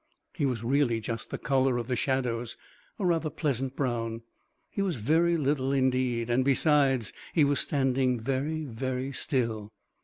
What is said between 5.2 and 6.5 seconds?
little indeed, and